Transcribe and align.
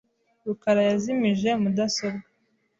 rukara 0.45 0.81
yazimije 0.89 1.49
mudasobwa. 1.63 2.25